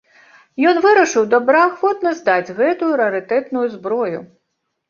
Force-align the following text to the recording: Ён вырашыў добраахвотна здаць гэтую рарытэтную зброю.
Ён 0.69 0.79
вырашыў 0.85 1.27
добраахвотна 1.33 2.13
здаць 2.21 2.53
гэтую 2.63 2.91
рарытэтную 3.03 3.67
зброю. 3.75 4.19